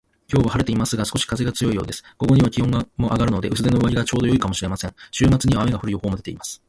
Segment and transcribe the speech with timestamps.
[0.33, 2.03] 今日は晴れていますが、少し風が強いようです。
[2.17, 4.95] 午後には気温も上がるので、薄手の上着がちょうど良いかもしれません。
[5.11, 6.59] 週末には雨が降る予報も出ています